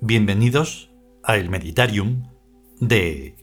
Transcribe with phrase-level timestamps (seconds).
[0.00, 0.90] Bienvenidos
[1.22, 2.22] a el Meditarium
[2.80, 3.36] de...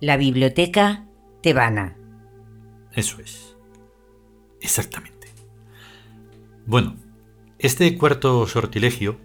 [0.00, 1.06] La Biblioteca
[1.42, 1.96] Tebana.
[2.92, 3.56] Eso es.
[4.60, 5.28] Exactamente.
[6.66, 6.96] Bueno,
[7.58, 9.16] este cuarto sortilegio,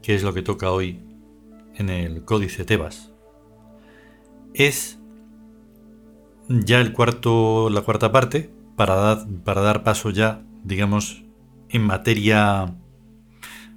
[0.00, 1.00] que es lo que toca hoy
[1.74, 3.12] en el Códice Tebas,
[4.52, 5.00] es
[6.48, 11.24] ya el cuarto, la cuarta parte para dar, para dar paso ya, digamos,
[11.68, 12.76] en materia,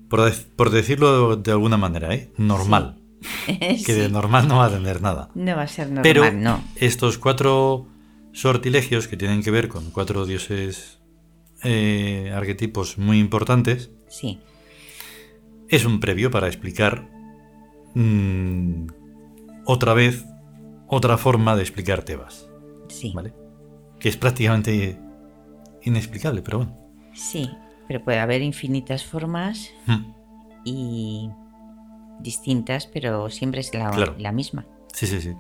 [0.10, 2.32] por, decirlo de alguna manera, ¿eh?
[2.38, 2.98] normal.
[3.46, 5.30] que de normal no va a tener nada.
[5.36, 6.64] No va a ser normal, Pero no.
[6.76, 7.88] estos cuatro
[8.32, 11.00] sortilegios que tienen que ver con cuatro dioses
[11.64, 13.92] eh, arquetipos muy importantes.
[14.08, 14.40] Sí.
[15.70, 17.10] Es un previo para explicar
[17.96, 18.88] mm,
[19.66, 20.26] otra vez
[20.88, 22.50] otra forma de explicar Tebas.
[22.88, 23.12] Sí.
[23.14, 23.34] ¿Vale?
[24.00, 25.00] Que es prácticamente
[25.84, 26.78] inexplicable, pero bueno.
[27.14, 27.50] Sí,
[27.88, 30.14] pero puede haber infinitas formas Mm.
[30.66, 31.30] y
[32.20, 34.16] distintas, pero siempre es la, Claro.
[34.18, 34.66] la misma.
[34.94, 35.34] Sí, sí, sí.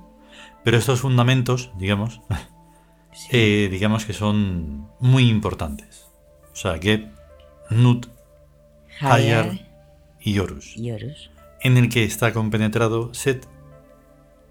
[0.64, 2.22] Pero estos fundamentos, digamos,
[3.14, 3.30] Sí.
[3.32, 6.08] eh, digamos que son muy importantes.
[6.52, 7.10] O sea, que
[7.70, 8.08] Nut,
[9.02, 9.52] Hayar
[10.20, 11.32] y Horus, y Horus
[11.62, 13.48] en el que está compenetrado Set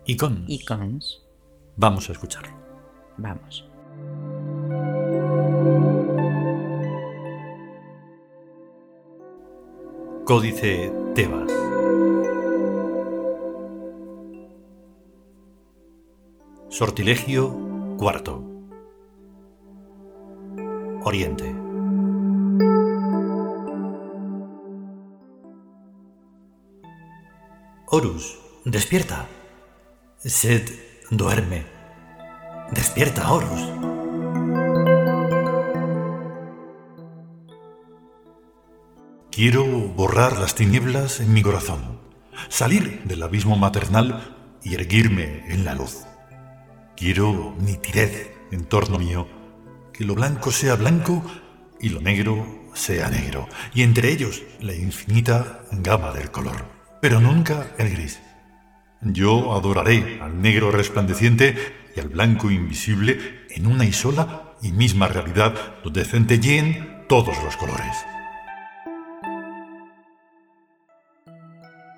[0.04, 0.12] y
[0.46, 1.22] y Cons.
[1.76, 2.52] Vamos a escucharlo.
[3.16, 3.68] Vamos.
[10.26, 11.52] Códice Tebas.
[16.68, 17.54] Sortilegio
[17.96, 18.42] cuarto.
[21.04, 21.54] Oriente.
[27.86, 29.28] Horus, despierta.
[30.16, 30.72] Set,
[31.12, 31.66] duerme.
[32.72, 33.95] Despierta, Horus.
[39.36, 42.00] Quiero borrar las tinieblas en mi corazón,
[42.48, 46.06] salir del abismo maternal y erguirme en la luz.
[46.96, 49.28] Quiero nitidez en torno mío,
[49.92, 51.22] que lo blanco sea blanco
[51.78, 56.64] y lo negro sea negro, y entre ellos la infinita gama del color,
[57.02, 58.18] pero nunca el gris.
[59.02, 65.08] Yo adoraré al negro resplandeciente y al blanco invisible en una y sola y misma
[65.08, 65.52] realidad
[65.84, 68.15] donde centelleen todos los colores.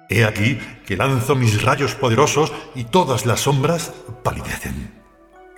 [0.08, 3.92] He aquí que lanzo mis rayos poderosos y todas las sombras
[4.22, 5.02] palidecen.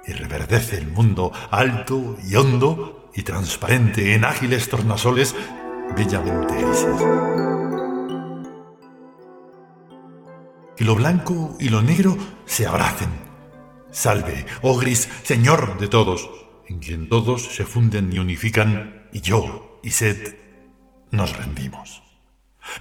[0.07, 5.37] Y reverdece el mundo alto y hondo y transparente en ágiles tornasoles
[5.97, 7.01] bellamente grises.
[10.77, 13.11] Que lo blanco y lo negro se abracen.
[13.91, 16.31] Salve, oh gris, señor de todos,
[16.69, 20.39] en quien todos se funden y unifican, y yo y Set
[21.11, 22.10] nos rendimos.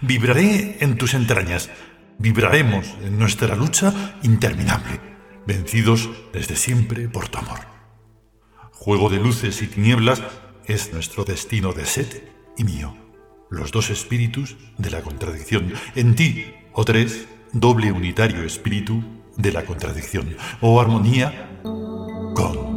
[0.02, 1.70] Vibraré en tus entrañas,
[2.18, 5.00] vibraremos en nuestra lucha interminable,
[5.46, 7.60] vencidos desde siempre por tu amor.
[8.72, 10.24] Juego de luces y tinieblas
[10.66, 12.96] es nuestro destino de Set y mío,
[13.50, 15.74] los dos espíritus de la contradicción.
[15.96, 19.04] En ti, oh tres, doble unitario espíritu
[19.36, 21.62] de la contradicción, oh armonía
[22.36, 22.69] con.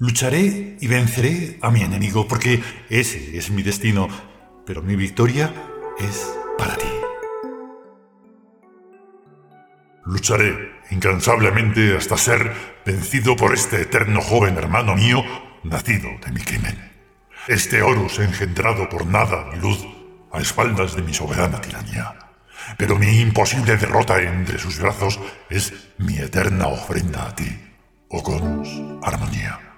[0.00, 4.08] Lucharé y venceré a mi enemigo porque ese es mi destino,
[4.64, 5.52] pero mi victoria
[5.98, 6.26] es
[6.56, 6.88] para ti.
[10.06, 12.50] Lucharé incansablemente hasta ser
[12.86, 15.22] vencido por este eterno joven hermano mío,
[15.64, 16.78] nacido de mi crimen.
[17.46, 19.86] Este Horus engendrado por nada y luz
[20.32, 22.16] a espaldas de mi soberana tiranía.
[22.78, 25.20] Pero mi imposible derrota entre sus brazos
[25.50, 27.54] es mi eterna ofrenda a ti,
[28.08, 28.70] Oconus
[29.02, 29.69] Armonía.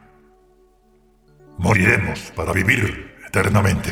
[1.63, 3.91] Moriremos para vivir eternamente.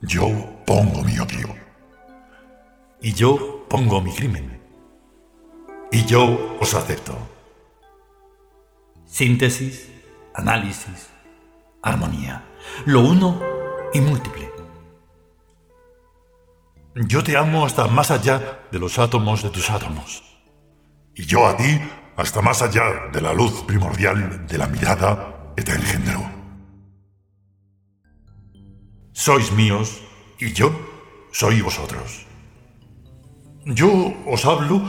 [0.00, 0.26] Yo
[0.66, 1.54] pongo mi odio.
[3.00, 4.60] Y yo pongo mi crimen.
[5.92, 7.16] Y yo os acepto.
[9.04, 9.92] Síntesis,
[10.34, 11.06] análisis,
[11.82, 12.42] armonía.
[12.84, 13.40] Lo uno
[13.94, 14.50] y múltiple.
[16.96, 20.24] Yo te amo hasta más allá de los átomos de tus átomos.
[21.14, 21.80] Y yo a ti
[22.16, 25.72] hasta más allá de la luz primordial de la mirada que te.
[29.24, 30.00] Sois míos
[30.40, 30.72] y yo
[31.30, 32.26] soy vosotros.
[33.64, 34.82] Yo os hablo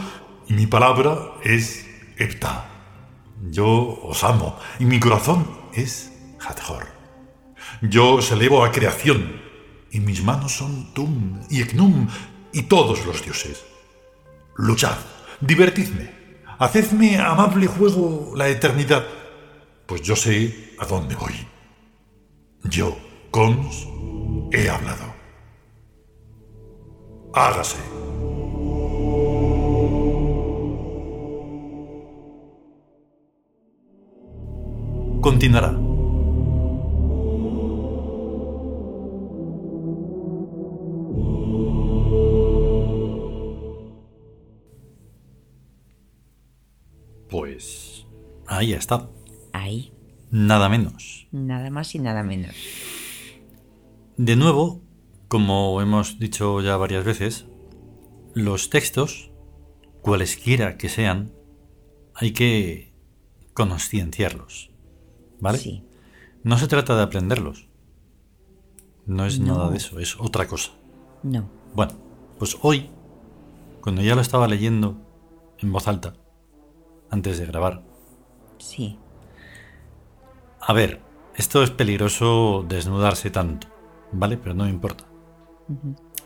[0.47, 1.85] y mi palabra es
[2.17, 2.65] Hepta.
[3.51, 3.67] Yo
[4.01, 6.87] os amo y mi corazón es Hathor.
[7.83, 9.39] Yo os elevo a creación
[9.91, 12.07] y mis manos son Tum y Eknum
[12.51, 13.63] y todos los dioses.
[14.57, 14.97] Luchad,
[15.41, 16.09] divertidme,
[16.57, 19.05] hacedme amable juego la eternidad,
[19.85, 21.35] pues yo sé a dónde voy.
[22.63, 22.97] Yo,
[23.29, 23.87] Cons,
[24.51, 25.13] he hablado.
[27.33, 27.77] Hágase.
[35.21, 35.71] Continuará.
[47.29, 48.05] Pues
[48.45, 49.09] ahí está.
[49.53, 49.91] Ahí.
[50.29, 51.27] Nada menos.
[51.31, 52.53] Nada más y nada menos.
[54.17, 54.81] De nuevo,
[55.27, 57.45] como hemos dicho ya varias veces,
[58.33, 59.31] los textos,
[60.01, 61.33] cualesquiera que sean,
[62.13, 62.93] hay que
[63.53, 64.71] conscienciarlos.
[65.39, 65.57] ¿Vale?
[65.57, 65.83] Sí.
[66.43, 67.67] No se trata de aprenderlos.
[69.05, 69.55] No es No.
[69.57, 70.71] nada de eso, es otra cosa.
[71.23, 71.49] No.
[71.73, 71.93] Bueno,
[72.39, 72.89] pues hoy,
[73.81, 74.97] cuando ya lo estaba leyendo
[75.59, 76.13] en voz alta,
[77.09, 77.83] antes de grabar,
[78.59, 78.97] Sí.
[80.61, 81.01] a ver,
[81.35, 83.67] esto es peligroso desnudarse tanto,
[84.13, 84.37] ¿vale?
[84.37, 85.05] Pero no me importa.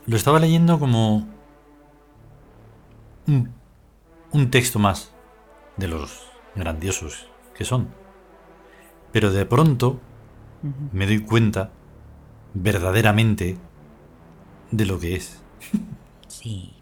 [0.06, 1.26] Lo estaba leyendo como
[3.26, 3.52] un,
[4.32, 5.12] un texto más
[5.76, 7.88] de los grandiosos que son.
[9.12, 10.00] Pero de pronto
[10.92, 11.70] me doy cuenta
[12.54, 13.56] verdaderamente
[14.70, 15.42] de lo que es.
[16.26, 16.74] Sí.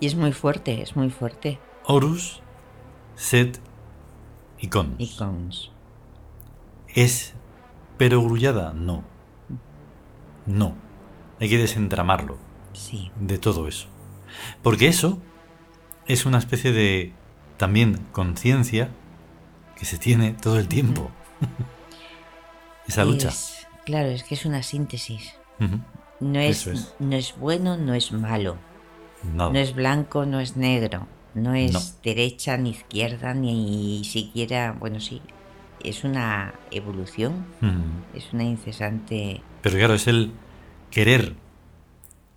[0.00, 1.58] Y es muy fuerte, es muy fuerte.
[1.84, 2.42] Horus,
[3.14, 3.60] Set
[4.58, 4.96] y Cons.
[4.98, 5.70] Y cons.
[6.88, 7.34] ¿Es
[7.98, 8.72] perogrullada?
[8.72, 9.04] No.
[10.46, 10.74] No.
[11.40, 12.38] Hay que desentramarlo
[12.72, 13.10] Sí.
[13.20, 13.86] de todo eso.
[14.62, 15.18] Porque eso
[16.06, 17.12] es una especie de
[17.56, 18.90] también conciencia
[19.76, 21.10] que se tiene todo el tiempo.
[22.86, 23.28] Esa lucha.
[23.28, 25.34] Es- claro, es que es una síntesis.
[26.20, 28.56] No es, no es bueno, no es malo.
[29.34, 29.50] Nada.
[29.52, 31.06] No es blanco, no es negro.
[31.34, 31.80] No es No.
[32.02, 35.22] derecha ni izquierda, ni siquiera, bueno, sí.
[35.84, 38.16] Es una evolución, Ujú.
[38.18, 39.42] es una incesante...
[39.62, 40.32] Pero claro, es el
[40.90, 41.34] querer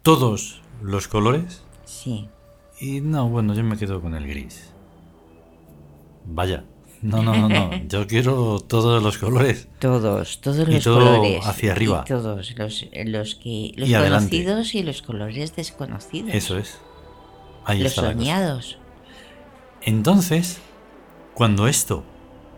[0.02, 2.28] todos los colores Sí,
[2.80, 4.72] y no, bueno, yo me quedo con el gris.
[6.26, 6.64] Vaya.
[7.02, 7.70] No, no, no, no.
[7.88, 9.68] Yo quiero todos los colores.
[9.80, 11.46] todos, todos Y los todo colores.
[11.46, 12.04] hacia arriba.
[12.06, 14.38] Y todos, los, los que los Y adelante.
[14.44, 16.34] conocidos y los colores desconocidos.
[16.34, 16.80] Eso es.
[17.66, 18.80] Ahí los está soñados.
[19.84, 20.60] Entonces,
[21.36, 22.04] cuando esto,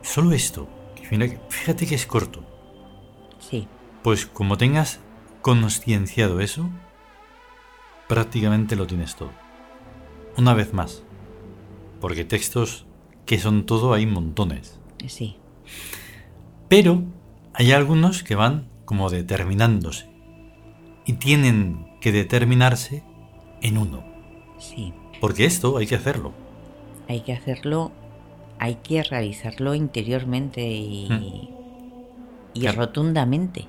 [0.01, 0.69] solo esto,
[1.11, 2.43] mira fíjate que es corto,
[3.39, 3.67] Sí,
[4.03, 4.99] pues como tengas
[5.41, 6.69] conscienciado eso,
[8.07, 9.31] prácticamente lo tienes todo.
[10.37, 11.03] Una vez más,
[12.01, 12.85] porque textos
[13.25, 15.37] que son todo hay montones, sí,
[16.67, 17.03] pero
[17.53, 20.09] hay algunos que van como determinándose
[21.05, 23.03] y tienen que determinarse
[23.61, 24.03] en uno,
[24.59, 24.93] sí.
[25.19, 26.33] porque esto hay que hacerlo.
[27.07, 27.91] Hay que hacerlo,
[28.59, 32.61] hay que realizarlo interiormente y, y Hmm.
[32.61, 32.77] Claro.
[32.85, 33.67] rotundamente.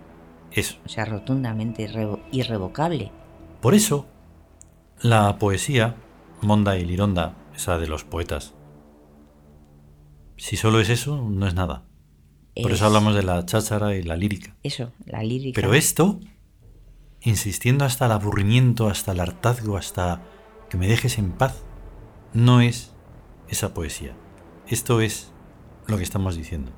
[0.50, 0.76] Eso.
[0.85, 3.12] O sea, rotundamente, irrevo- irrevocable.
[3.61, 4.07] Por eso,
[5.02, 5.97] la poesía,
[6.40, 8.54] Monda y Lironda, esa de los poetas,
[10.37, 11.85] si solo es eso, no es nada.
[12.61, 14.57] Por Es eso hablamos de la cháchara y la lírica.
[14.62, 15.61] Eso, la lírica.
[15.61, 16.18] Pero esto,
[17.21, 20.23] insistiendo hasta el aburrimiento, hasta el hartazgo, hasta
[20.71, 21.62] que me dejes en paz,
[22.33, 22.95] no es
[23.49, 24.14] esa poesía.
[24.69, 25.33] Esto es
[25.87, 26.73] lo que estamos diciendo.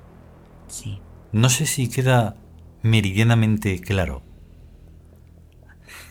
[0.69, 1.01] Sí.
[1.33, 2.37] No sé si queda
[2.83, 4.23] meridianamente claro.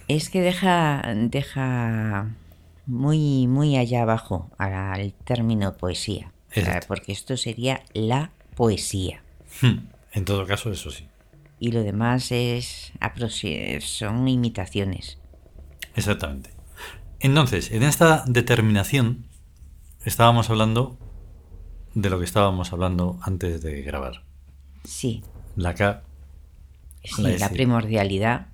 [0.08, 2.36] Es que deja, deja
[2.86, 6.32] muy, muy allá abajo al término poesía.
[6.52, 6.88] Exacto.
[6.88, 9.22] porque esto sería la poesía.
[9.62, 11.08] Hmm, En todo caso, eso sí.
[11.60, 12.92] Y lo demás es
[13.82, 15.20] son imitaciones.
[15.96, 16.52] Exactamente.
[17.20, 19.28] Entonces, en esta determinación
[20.06, 20.98] estábamos hablando
[21.94, 24.24] de lo que estábamos hablando antes de grabar.
[24.84, 25.24] Sí,
[25.56, 26.04] La K.
[27.04, 28.48] sí, La primordialidad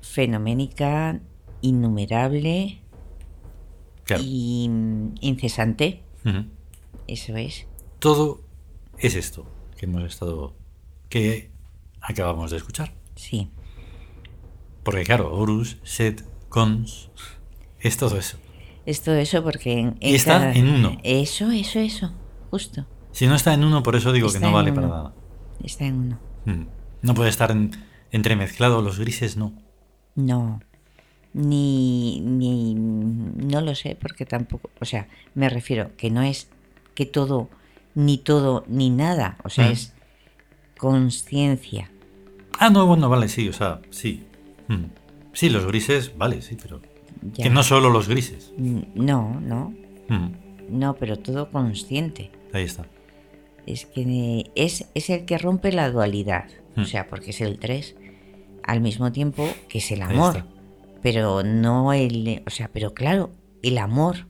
[0.00, 1.20] fenoménica,
[1.60, 2.80] innumerable
[4.04, 4.22] Claro.
[4.26, 6.02] y mm, incesante.
[7.06, 7.66] Eso es.
[7.98, 8.40] Todo
[8.98, 10.54] es esto que hemos estado.
[11.08, 11.50] que
[12.00, 12.92] acabamos de escuchar.
[13.16, 13.50] Sí,
[14.84, 17.10] Porque, claro, Horus, Set, Cons.
[17.80, 18.38] es todo eso.
[18.90, 20.98] Es todo eso porque en, Y está cada- en uno.
[21.02, 22.12] Eso, eso, eso,
[22.50, 22.86] justo.
[23.12, 24.80] Si no está en uno, por eso digo Está que no vale uno.
[24.80, 25.14] para nada.
[25.62, 26.20] Está en uno.
[26.46, 26.66] Ujú.
[27.02, 27.70] No puede estar en-
[28.12, 29.52] entremezclado, los grises no.
[30.14, 30.60] No,
[31.32, 36.48] ni, ni, no lo sé porque tampoco, o sea, me refiero que no es
[36.94, 37.48] que todo,
[37.94, 39.72] ni todo, ni nada, o sea, Mm.
[39.72, 39.94] es
[40.78, 41.90] conciencia.
[42.58, 44.24] Ah, no, bueno, vale, sí, o sea, sí.
[44.68, 44.84] Mm.
[45.32, 46.80] Sí, los grises, vale, sí, pero.
[47.22, 47.44] Ya.
[47.44, 48.52] Que no solo los grises.
[48.56, 49.74] Mm, No, no,
[50.08, 50.30] Mm.
[50.70, 52.30] no, pero todo consciente.
[52.52, 52.86] Ahí está.
[53.66, 56.46] Es que es, es el que rompe la dualidad.
[56.76, 56.84] o Hmm.
[56.84, 57.96] sea, porque es el 3,
[58.62, 60.44] al mismo tiempo que es el amor.
[61.02, 63.30] Pero no el, o sea, pero claro,
[63.62, 64.28] el amor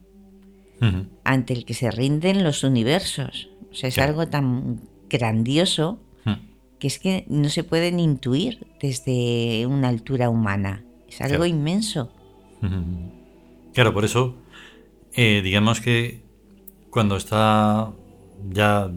[0.81, 1.05] Ujú.
[1.23, 3.49] ante el que se rinden los universos.
[3.71, 4.09] O sea, es Claro.
[4.13, 5.99] algo tan grandioso
[6.79, 10.83] que es que no se pueden intuir desde una altura humana.
[11.07, 11.45] Es algo Claro.
[11.45, 12.11] inmenso.
[13.73, 14.35] Claro, por eso,
[15.13, 16.23] eh, digamos que
[16.89, 17.91] cuando está
[18.49, 18.91] ya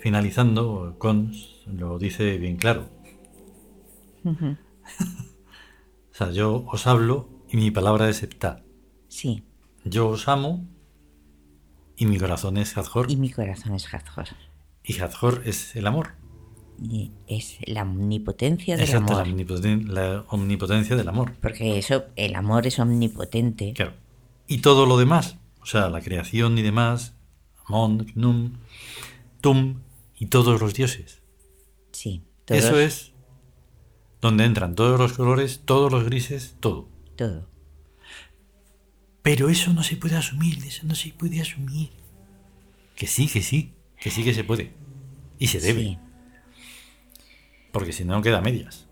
[0.00, 2.88] finalizando, Cons lo dice bien claro.
[6.12, 8.62] O sea, yo os hablo y mi palabra es heptá.
[9.08, 9.44] Sí,
[9.84, 10.66] Yo os amo
[11.96, 14.26] y mi corazón es Hathor y mi corazón es Hathor.
[14.84, 16.10] y Hathor es el amor.
[17.28, 19.34] Es la omnipotencia del Exacto, la, amor.
[19.34, 21.32] omnipoten- la omnipotencia del amor.
[21.40, 23.72] Porque eso, el amor es omnipotente.
[23.74, 23.94] Claro.
[24.48, 27.14] Y todo lo demás, o sea, la creación y demás,
[27.66, 28.54] Amon, Num,
[29.40, 29.80] Tum
[30.18, 31.22] y todos los dioses.
[31.92, 33.12] Sí, todos- Eso es
[34.20, 36.88] donde entran todos los colores, todos los grises, todo.
[37.16, 37.48] todo.
[39.22, 41.90] Pero eso no se puede asumir, eso no se puede asumir.
[42.96, 44.72] Que sí, que sí, que sí que se puede.
[45.38, 45.98] Y se debe, Sí.
[47.72, 48.86] Porque si no queda a medias.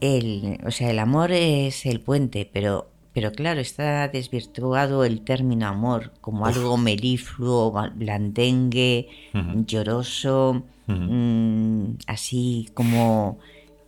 [0.00, 5.66] El, o sea, el amor es el puente, pero, pero claro, está desvirtuado el término
[5.66, 6.56] amor como Uf.
[6.56, 9.08] algo melifluo, blandengue,
[9.66, 13.38] lloroso, mm, así como...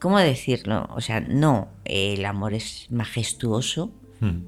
[0.01, 0.89] ¿Cómo decirlo?
[0.97, 3.93] O sea, no, el amor es majestuoso,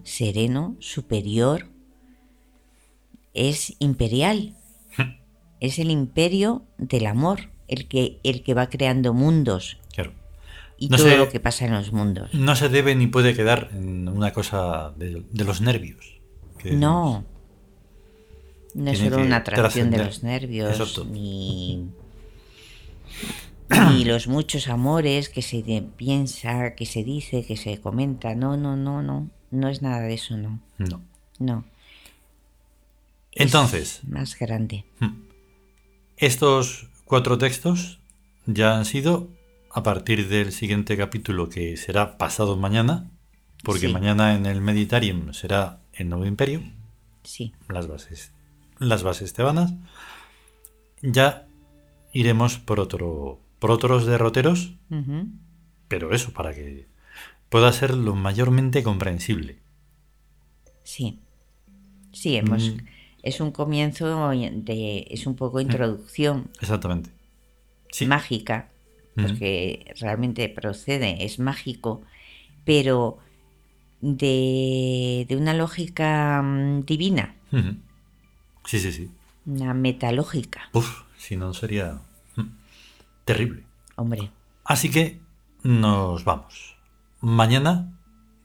[0.03, 1.69] sereno, superior,
[3.35, 4.57] es imperial.
[5.61, 10.13] Es el imperio del amor, el que, el que va creando mundos Claro.
[10.79, 12.33] y No todo lo que pasa en los mundos.
[12.35, 16.21] No se debe ni puede quedar en una cosa de, de los nervios.
[16.59, 16.73] que.
[16.73, 17.25] No.
[18.75, 21.05] No es solo una atracción de los nervios, Exacto.
[21.05, 21.91] ni,
[23.91, 25.63] ni los muchos amores que se
[25.97, 28.35] piensa, que se dice, que se comenta.
[28.35, 29.29] No, no, no, no.
[29.51, 30.61] No es nada de eso, no.
[30.79, 31.03] No.
[31.39, 31.65] No.
[33.33, 34.85] Es Entonces, más grande.
[36.17, 37.99] estos cuatro textos
[38.47, 39.29] ya han sido
[39.71, 43.11] a partir del siguiente capítulo que será pasado mañana,
[43.63, 43.93] porque Sí.
[43.93, 46.63] mañana en el Meditarium será el Nuevo Imperio,
[47.23, 47.53] Sí.
[47.69, 48.33] las bases,
[48.79, 49.75] las bases tebanas.
[51.03, 51.47] Ya
[52.15, 54.73] iremos por otro, por otros derroteros,
[55.89, 56.87] pero eso para que
[57.51, 59.59] pueda ser lo mayormente comprensible.
[60.83, 61.19] Sí.
[62.11, 62.71] Sí, hemos.
[62.71, 62.77] Mm.
[63.23, 65.07] Es un comienzo de.
[65.11, 67.11] Es un poco introducción Exactamente.
[67.91, 68.07] Sí.
[68.07, 68.71] mágica,
[69.15, 72.03] porque realmente procede, es mágico,
[72.65, 73.19] pero
[74.01, 77.37] de, de una lógica mm, divina.
[78.65, 79.11] Sí, sí, sí.
[79.47, 80.71] una metalógica.
[80.73, 82.01] Uf, si no sería
[82.37, 82.49] mm,
[83.25, 83.65] terrible.
[83.97, 84.31] Hombre,
[84.65, 85.21] Así que
[85.63, 86.77] nos vamos.
[87.21, 87.93] Mañana,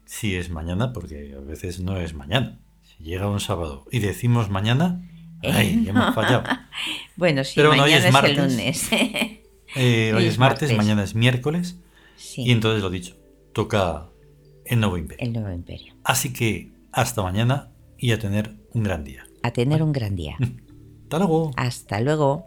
[0.06, 2.60] si es mañana, porque a veces no es mañana.
[2.98, 5.02] Si llega un sábado y decimos mañana,
[5.44, 5.84] ¡ay!
[5.84, 6.44] ya hemos fallado.
[7.16, 8.38] bueno, sí, Pero bueno, hoy mañana es el martes.
[8.52, 8.90] lunes.
[9.76, 10.78] Eh, hoy Hoy es es martes, martes.
[10.78, 11.78] mañana es miércoles.
[12.16, 13.18] sí, Y entonces lo dicho,
[13.54, 14.08] toca
[14.66, 15.26] el nuevo imperio.
[15.28, 15.94] el nuevo imperio.
[16.06, 19.28] Así que hasta mañana y a tener un gran día.
[19.44, 20.38] A tener un gran día.
[21.04, 21.52] Hasta luego.
[21.58, 22.47] Hasta luego.